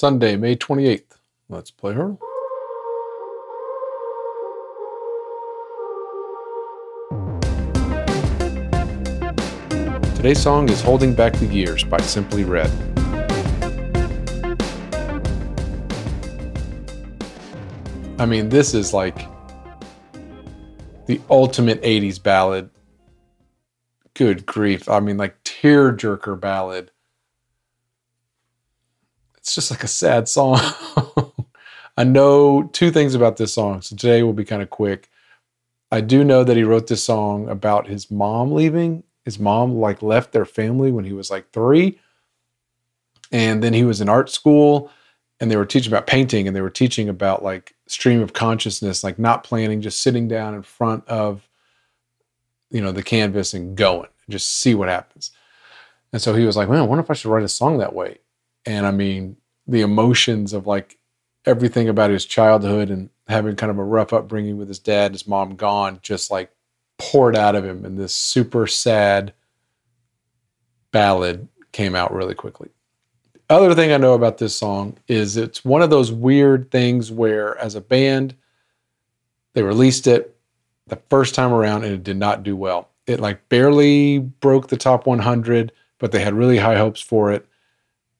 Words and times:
Sunday, 0.00 0.34
May 0.34 0.56
28th. 0.56 1.18
Let's 1.50 1.70
play 1.70 1.92
her. 1.92 2.16
Today's 10.16 10.40
song 10.40 10.70
is 10.70 10.80
Holding 10.80 11.12
Back 11.12 11.34
the 11.34 11.44
Years 11.44 11.84
by 11.84 11.98
Simply 11.98 12.44
Red. 12.44 12.70
I 18.18 18.24
mean, 18.24 18.48
this 18.48 18.72
is 18.72 18.94
like 18.94 19.28
the 21.04 21.20
ultimate 21.28 21.82
80s 21.82 22.22
ballad. 22.22 22.70
Good 24.14 24.46
grief. 24.46 24.88
I 24.88 25.00
mean, 25.00 25.18
like 25.18 25.44
tearjerker 25.44 26.40
ballad. 26.40 26.90
It's 29.50 29.56
just 29.56 29.72
like 29.72 29.82
a 29.82 29.88
sad 29.88 30.28
song. 30.28 30.60
I 31.96 32.04
know 32.04 32.70
two 32.72 32.92
things 32.92 33.16
about 33.16 33.36
this 33.36 33.52
song, 33.52 33.82
so 33.82 33.96
today 33.96 34.22
will 34.22 34.32
be 34.32 34.44
kind 34.44 34.62
of 34.62 34.70
quick. 34.70 35.10
I 35.90 36.02
do 36.02 36.22
know 36.22 36.44
that 36.44 36.56
he 36.56 36.62
wrote 36.62 36.86
this 36.86 37.02
song 37.02 37.48
about 37.48 37.88
his 37.88 38.12
mom 38.12 38.52
leaving. 38.52 39.02
His 39.24 39.40
mom 39.40 39.74
like 39.74 40.02
left 40.02 40.30
their 40.30 40.44
family 40.44 40.92
when 40.92 41.04
he 41.04 41.12
was 41.12 41.32
like 41.32 41.50
3. 41.50 41.98
And 43.32 43.60
then 43.60 43.72
he 43.72 43.82
was 43.82 44.00
in 44.00 44.08
art 44.08 44.30
school 44.30 44.88
and 45.40 45.50
they 45.50 45.56
were 45.56 45.66
teaching 45.66 45.92
about 45.92 46.06
painting 46.06 46.46
and 46.46 46.54
they 46.54 46.60
were 46.60 46.70
teaching 46.70 47.08
about 47.08 47.42
like 47.42 47.74
stream 47.88 48.20
of 48.22 48.32
consciousness, 48.32 49.02
like 49.02 49.18
not 49.18 49.42
planning, 49.42 49.80
just 49.80 50.00
sitting 50.00 50.28
down 50.28 50.54
in 50.54 50.62
front 50.62 51.08
of, 51.08 51.48
you 52.70 52.80
know, 52.80 52.92
the 52.92 53.02
canvas 53.02 53.52
and 53.52 53.76
going, 53.76 54.10
just 54.28 54.60
see 54.60 54.76
what 54.76 54.88
happens. 54.88 55.32
And 56.12 56.22
so 56.22 56.36
he 56.36 56.44
was 56.44 56.56
like, 56.56 56.68
man, 56.68 56.78
I 56.78 56.82
wonder 56.82 57.02
if 57.02 57.10
I 57.10 57.14
should 57.14 57.32
write 57.32 57.42
a 57.42 57.48
song 57.48 57.78
that 57.78 57.96
way. 57.96 58.18
And 58.66 58.86
I 58.86 58.90
mean, 58.90 59.36
the 59.70 59.80
emotions 59.80 60.52
of 60.52 60.66
like 60.66 60.98
everything 61.44 61.88
about 61.88 62.10
his 62.10 62.26
childhood 62.26 62.90
and 62.90 63.10
having 63.28 63.56
kind 63.56 63.70
of 63.70 63.78
a 63.78 63.84
rough 63.84 64.12
upbringing 64.12 64.58
with 64.58 64.68
his 64.68 64.78
dad, 64.78 65.12
his 65.12 65.26
mom 65.26 65.56
gone, 65.56 65.98
just 66.02 66.30
like 66.30 66.50
poured 66.98 67.36
out 67.36 67.54
of 67.54 67.64
him. 67.64 67.84
And 67.84 67.98
this 67.98 68.14
super 68.14 68.66
sad 68.66 69.32
ballad 70.90 71.48
came 71.72 71.94
out 71.94 72.12
really 72.12 72.34
quickly 72.34 72.70
other 73.50 73.74
thing 73.74 73.92
I 73.92 73.96
know 73.96 74.14
about 74.14 74.38
this 74.38 74.56
song 74.56 74.96
is 75.08 75.36
it's 75.36 75.64
one 75.64 75.82
of 75.82 75.90
those 75.90 76.12
weird 76.12 76.70
things 76.70 77.10
where, 77.10 77.58
as 77.58 77.74
a 77.74 77.80
band, 77.80 78.36
they 79.52 79.62
released 79.62 80.06
it 80.06 80.36
the 80.86 81.00
first 81.10 81.34
time 81.34 81.52
around 81.52 81.84
and 81.84 81.92
it 81.92 82.04
did 82.04 82.16
not 82.16 82.44
do 82.44 82.56
well. 82.56 82.88
It 83.06 83.18
like 83.18 83.48
barely 83.48 84.20
broke 84.20 84.68
the 84.68 84.76
top 84.76 85.06
100, 85.06 85.72
but 85.98 86.12
they 86.12 86.20
had 86.20 86.34
really 86.34 86.58
high 86.58 86.76
hopes 86.76 87.00
for 87.00 87.32
it. 87.32 87.44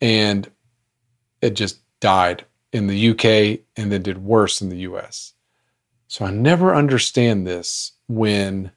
And 0.00 0.50
it 1.40 1.50
just 1.50 1.80
died 2.00 2.44
in 2.72 2.86
the 2.86 3.10
UK 3.10 3.60
and 3.76 3.90
then 3.90 4.02
did 4.02 4.18
worse 4.18 4.60
in 4.60 4.68
the 4.68 4.78
US. 4.78 5.32
So 6.06 6.24
I 6.24 6.30
never 6.30 6.74
understand 6.74 7.46
this 7.46 7.92
when. 8.08 8.72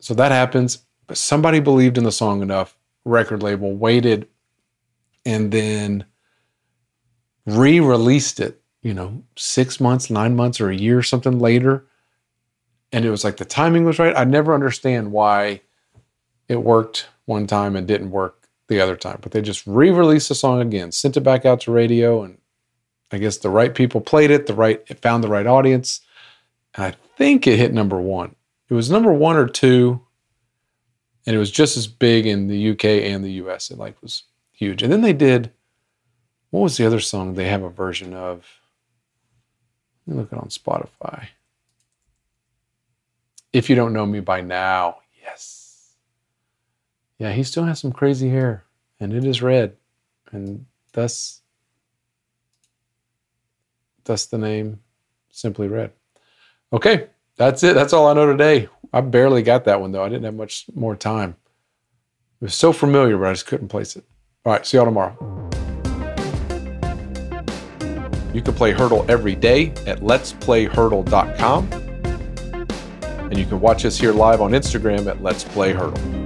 So 0.00 0.14
that 0.14 0.32
happens, 0.32 0.78
but 1.06 1.18
somebody 1.18 1.60
believed 1.60 1.98
in 1.98 2.04
the 2.04 2.12
song 2.12 2.42
enough, 2.42 2.76
record 3.04 3.42
label 3.42 3.74
waited 3.74 4.28
and 5.26 5.52
then 5.52 6.04
re-released 7.44 8.40
it, 8.40 8.62
you 8.82 8.94
know, 8.94 9.22
six 9.36 9.80
months, 9.80 10.08
nine 10.08 10.34
months, 10.36 10.60
or 10.60 10.70
a 10.70 10.76
year, 10.76 11.02
something 11.02 11.38
later. 11.38 11.84
And 12.92 13.04
it 13.04 13.10
was 13.10 13.24
like 13.24 13.36
the 13.36 13.44
timing 13.44 13.84
was 13.84 13.98
right. 13.98 14.16
I 14.16 14.24
never 14.24 14.54
understand 14.54 15.12
why 15.12 15.60
it 16.48 16.62
worked 16.62 17.08
one 17.26 17.46
time 17.46 17.76
and 17.76 17.86
didn't 17.86 18.10
work 18.10 18.39
the 18.70 18.80
other 18.80 18.96
time. 18.96 19.18
But 19.20 19.32
they 19.32 19.42
just 19.42 19.66
re-released 19.66 20.30
the 20.30 20.34
song 20.34 20.62
again, 20.62 20.92
sent 20.92 21.16
it 21.18 21.20
back 21.20 21.44
out 21.44 21.60
to 21.62 21.72
radio, 21.72 22.22
and 22.22 22.38
I 23.12 23.18
guess 23.18 23.36
the 23.36 23.50
right 23.50 23.74
people 23.74 24.00
played 24.00 24.30
it, 24.30 24.46
the 24.46 24.54
right 24.54 24.82
it 24.86 25.02
found 25.02 25.22
the 25.22 25.28
right 25.28 25.46
audience. 25.46 26.00
And 26.74 26.86
I 26.86 26.94
think 27.18 27.46
it 27.46 27.58
hit 27.58 27.74
number 27.74 28.00
one. 28.00 28.36
It 28.70 28.74
was 28.74 28.88
number 28.90 29.12
one 29.12 29.36
or 29.36 29.48
two, 29.48 30.00
and 31.26 31.36
it 31.36 31.38
was 31.38 31.50
just 31.50 31.76
as 31.76 31.88
big 31.88 32.26
in 32.26 32.46
the 32.46 32.70
UK 32.70 32.84
and 32.84 33.24
the 33.24 33.32
US. 33.32 33.70
It 33.70 33.78
like 33.78 34.00
was 34.00 34.22
huge. 34.52 34.82
And 34.82 34.92
then 34.92 35.02
they 35.02 35.12
did, 35.12 35.50
what 36.50 36.60
was 36.60 36.76
the 36.76 36.86
other 36.86 37.00
song 37.00 37.34
they 37.34 37.48
have 37.48 37.64
a 37.64 37.68
version 37.68 38.14
of? 38.14 38.46
Let 40.06 40.14
me 40.14 40.20
look 40.22 40.32
it 40.32 40.38
on 40.38 40.48
Spotify. 40.48 41.26
If 43.52 43.68
you 43.68 43.74
don't 43.74 43.92
know 43.92 44.06
me 44.06 44.20
by 44.20 44.42
now, 44.42 44.98
yes. 45.20 45.59
Yeah, 47.20 47.32
he 47.32 47.42
still 47.42 47.64
has 47.64 47.78
some 47.78 47.92
crazy 47.92 48.30
hair, 48.30 48.64
and 48.98 49.12
it 49.12 49.26
is 49.26 49.42
red, 49.42 49.76
and 50.32 50.64
thus, 50.94 51.42
thus 54.04 54.24
the 54.24 54.38
name, 54.38 54.80
simply 55.30 55.68
red. 55.68 55.92
Okay, 56.72 57.08
that's 57.36 57.62
it. 57.62 57.74
That's 57.74 57.92
all 57.92 58.06
I 58.06 58.14
know 58.14 58.24
today. 58.26 58.70
I 58.90 59.02
barely 59.02 59.42
got 59.42 59.66
that 59.66 59.82
one 59.82 59.92
though. 59.92 60.02
I 60.02 60.08
didn't 60.08 60.24
have 60.24 60.34
much 60.34 60.64
more 60.74 60.96
time. 60.96 61.36
It 62.40 62.44
was 62.46 62.54
so 62.54 62.72
familiar, 62.72 63.18
but 63.18 63.28
I 63.28 63.32
just 63.34 63.46
couldn't 63.46 63.68
place 63.68 63.96
it. 63.96 64.04
All 64.46 64.54
right, 64.54 64.66
see 64.66 64.78
y'all 64.78 64.86
tomorrow. 64.86 65.14
You 68.32 68.40
can 68.40 68.54
play 68.54 68.72
Heardle 68.72 69.04
every 69.10 69.34
day 69.34 69.72
at 69.86 70.00
letsplayheardle.com. 70.00 71.72
And 73.30 73.38
you 73.38 73.44
can 73.44 73.60
watch 73.60 73.84
us 73.84 73.98
here 73.98 74.12
live 74.12 74.40
on 74.40 74.52
Instagram 74.52 75.06
at 75.06 75.22
Let's 75.22 75.44
Play 75.44 75.74
Heardle. 75.74 76.19